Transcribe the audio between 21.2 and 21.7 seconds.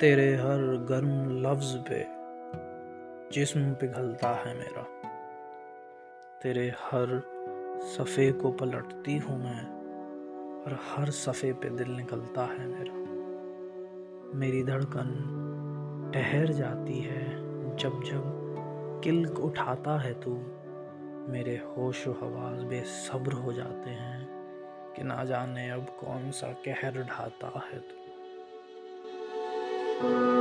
मेरे